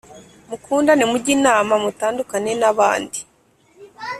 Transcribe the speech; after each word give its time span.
mukundane 0.49 1.03
mujye 1.11 1.31
inama 1.37 1.73
mutandukane 1.83 2.51
n’abandi 2.61 3.19